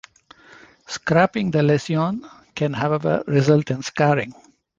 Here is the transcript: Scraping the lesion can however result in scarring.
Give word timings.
Scraping 0.87 1.51
the 1.51 1.61
lesion 1.61 2.25
can 2.55 2.73
however 2.73 3.23
result 3.27 3.69
in 3.69 3.83
scarring. 3.83 4.33